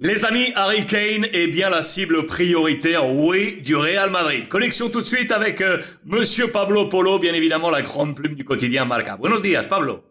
[0.00, 4.46] Les amis, Harry Kane est bien la cible prioritaire, oui, du Real Madrid.
[4.46, 8.44] Connexion tout de suite avec euh, Monsieur Pablo Polo, bien évidemment la grande plume du
[8.44, 9.16] quotidien Marca.
[9.16, 10.04] Buenos días, Pablo.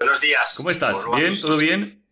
[0.00, 0.54] Buenos días.
[0.56, 1.04] ¿Cómo estás?
[1.14, 1.40] ¿Bien?
[1.40, 2.02] ¿Todo bien?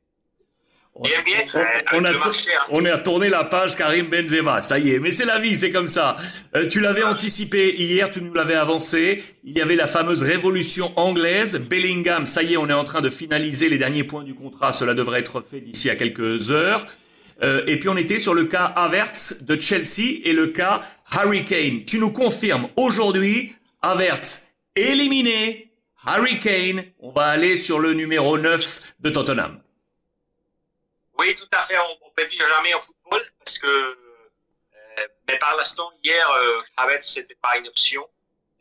[1.03, 1.45] Bien, bien.
[1.53, 1.65] On, Euh,
[1.95, 2.67] on a marché, hein.
[2.69, 5.01] on a tourné la page Karim Benzema, ça y est.
[5.01, 6.17] Mais c'est la vie, c'est comme ça.
[6.55, 9.25] Euh, tu l'avais anticipé hier, tu nous l'avais avancé.
[9.43, 11.61] Il y avait la fameuse révolution anglaise.
[11.69, 14.73] Bellingham, ça y est, on est en train de finaliser les derniers points du contrat.
[14.73, 16.87] Cela devrait être fait d'ici à quelques heures.
[17.43, 21.45] Euh, et puis on était sur le cas Havertz de Chelsea et le cas Harry
[21.45, 21.85] Kane.
[21.85, 23.53] Tu nous confirmes aujourd'hui,
[23.83, 24.43] Havertz
[24.77, 25.73] éliminé,
[26.07, 29.59] Harry Kane, on va aller sur le numéro 9 de Tottenham.
[31.19, 31.79] Oui, tout à fait.
[31.79, 37.07] On, peut dire jamais au football parce que, euh, mais par l'instant, hier, euh, Havertz,
[37.07, 38.09] c'était pas une option.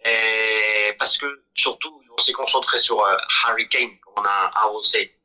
[0.05, 5.17] Et parce que surtout, on s'est concentré sur euh, Harry Kane, comme on a avancé.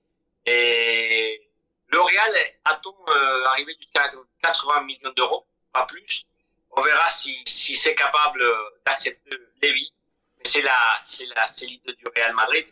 [0.47, 1.49] Et
[1.89, 2.33] le Real
[2.65, 6.25] attend euh, arriver jusqu'à 80 millions d'euros, pas plus.
[6.71, 9.93] On verra si, si c'est capable euh, d'accepter Lévy.
[10.37, 12.67] Mais c'est la, c'est la, c'est l'idée du Real Madrid.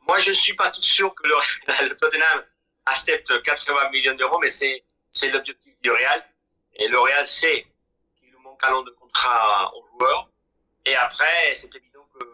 [0.00, 1.34] Moi, je suis pas tout sûr que le,
[1.88, 2.44] le Tottenham
[2.90, 6.24] accepte 80 millions d'euros, mais c'est, c'est l'objectif du Real.
[6.76, 7.66] Et le Real sait
[8.18, 10.28] qu'il nous manque un an de contrat aux joueurs.
[10.84, 12.24] Et après, c'est évident que,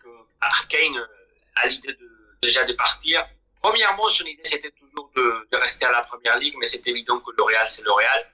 [0.00, 0.08] que
[1.56, 1.96] a l'idée
[2.42, 3.26] déjà de partir.
[3.60, 7.20] Premièrement, son idée, c'était toujours de, de rester à la première ligue, mais c'est évident
[7.20, 8.32] que le Real, c'est le Real.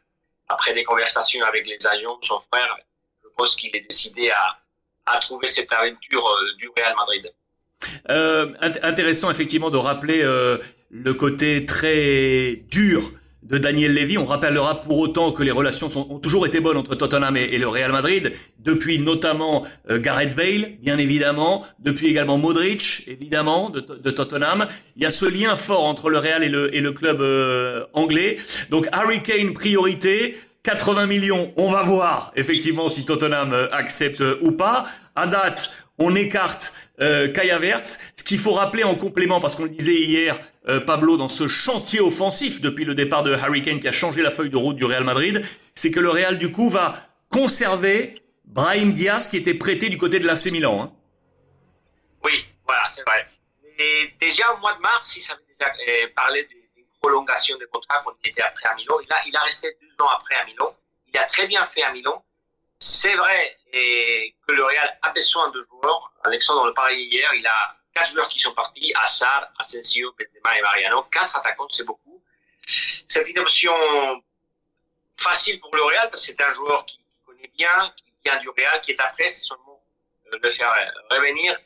[0.49, 2.79] Après des conversations avec les agents, son frère,
[3.23, 4.59] je pense qu'il est décidé à,
[5.05, 7.35] à trouver cette aventure euh, du Real Madrid.
[8.11, 10.59] Euh, int- intéressant effectivement de rappeler euh,
[10.91, 13.13] le côté très dur
[13.43, 14.19] de Daniel Levy.
[14.19, 17.45] On rappellera pour autant que les relations sont, ont toujours été bonnes entre Tottenham et,
[17.45, 23.71] et le Real Madrid, depuis notamment euh, Gareth Bale, bien évidemment, depuis également Modric, évidemment,
[23.71, 24.67] de, de Tottenham.
[24.97, 27.85] Il y a ce lien fort entre le Real et le, et le club euh,
[27.95, 28.39] anglais.
[28.71, 30.37] Donc Harry Kane priorité.
[30.65, 34.85] 80 millions, on va voir effectivement si Tottenham euh, accepte euh, ou pas.
[35.15, 37.99] À date, on écarte euh, Kai Havertz.
[38.17, 41.49] Ce qu'il faut rappeler en complément, parce qu'on le disait hier, euh, Pablo, dans ce
[41.49, 44.77] chantier offensif depuis le départ de Harry Kane qui a changé la feuille de route
[44.77, 46.95] du Real Madrid, c'est que le Real du coup va
[47.31, 48.15] conserver
[48.45, 50.83] Brahim Diaz qui était prêté du côté de l'AC Milan.
[50.83, 50.93] Hein.
[52.25, 53.27] Oui, voilà, c'est vrai.
[53.79, 55.71] Et déjà au mois de mars, il s'avait déjà
[56.15, 56.58] parlé d'une
[57.01, 58.97] prolongation de contrat quand il était après à Milan.
[59.03, 60.75] Il a, il a resté deux ans après à Milan.
[61.07, 62.25] Il a très bien fait à Milan.
[62.79, 66.13] C'est vrai que le Real a besoin de joueurs.
[66.25, 70.63] Alexandre le parlait hier, il a quatre joueurs qui sont partis, Assar, Asensio, Benzema et
[70.63, 71.03] Mariano.
[71.05, 72.23] Quatre attaquants, c'est beaucoup.
[72.67, 73.73] C'est une option
[75.17, 78.49] facile pour le Real parce que c'est un joueur qui, connaît bien, qui vient du
[78.51, 79.83] Real, qui est après, c'est seulement
[80.31, 80.73] le faire
[81.11, 81.59] revenir.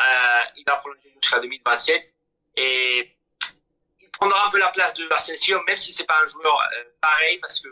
[0.00, 2.14] Euh, il va prolonger jusqu'à 2027
[2.56, 3.16] et
[4.22, 7.38] prendra un peu la place de Asensio, même si c'est pas un joueur euh, pareil,
[7.38, 7.68] parce que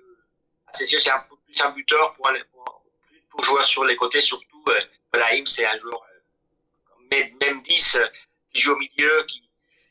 [0.73, 2.83] Asensio c'est un peu plus un buteur pour, un- pour,
[3.31, 4.81] pour sur les côtés, surtout euh,
[5.13, 8.07] Brahim c'est un joueur euh, même, même 10 euh,
[8.53, 9.27] qui joue au milieu,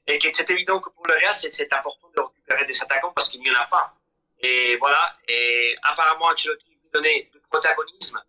[0.08, 3.42] et c'est évident que pour le Real c'est important de récupérer des attaquants parce qu'il
[3.42, 3.94] n'y en a pas.
[4.40, 8.20] Et voilà, et apparemment Ancelotti lui donnait du protagonisme.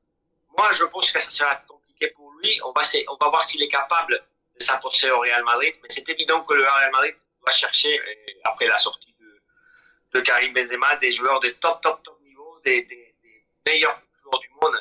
[0.56, 2.60] Moi je pense que ça sera compliqué pour lui.
[2.64, 4.22] On va, on va voir s'il est capable
[4.58, 7.14] de s'imposer au Real Madrid, mais c'est évident que le Real Madrid
[7.44, 12.02] va chercher, euh, après la sortie de, de Karim Benzema, des joueurs de top, top,
[12.02, 12.86] top niveau, des,
[13.66, 14.76] meilleurs joueurs du monde.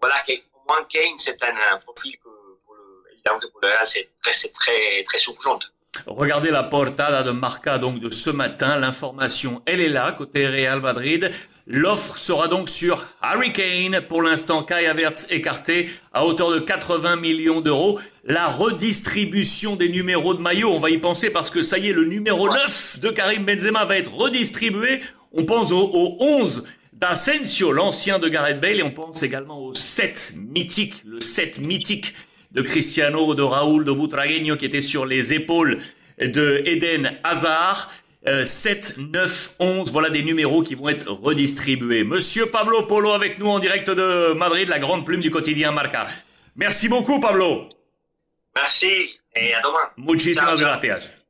[0.00, 4.32] Voilà, qu'au moins Kane, c'est un, profil que, le, évidemment pour le Real, c'est très,
[4.32, 5.58] très, très urgent.
[6.06, 8.76] Regardez la portada de Marca donc de ce matin.
[8.78, 11.32] L'information, elle est là côté Real Madrid.
[11.66, 14.02] L'offre sera donc sur Harry Kane.
[14.06, 17.98] Pour l'instant, Kai Havertz écarté à hauteur de 80 millions d'euros.
[18.24, 21.94] La redistribution des numéros de maillot, on va y penser parce que ça y est,
[21.94, 25.00] le numéro 9 de Karim Benzema va être redistribué.
[25.32, 29.74] On pense au, au 11 d'Asensio, l'ancien de Gareth Bale, et on pense également au
[29.74, 32.14] 7 mythique, le 7 mythique
[32.52, 35.80] de Cristiano, de Raúl, de Butragueño qui était sur les épaules
[36.20, 37.90] de Eden Hazard.
[38.26, 42.04] Euh, 7, 9, 11, voilà des numéros qui vont être redistribués.
[42.04, 46.06] Monsieur Pablo Polo avec nous en direct de Madrid, la grande plume du quotidien Marca.
[46.56, 47.68] Merci beaucoup Pablo.
[48.56, 49.90] Merci et à demain.
[49.98, 50.56] Muchísimas.
[50.56, 51.20] Gracias.